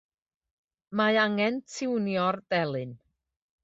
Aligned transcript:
Mae 1.01 1.21
angen 1.25 1.61
tiwnio'r 1.77 2.43
delyn. 2.53 3.01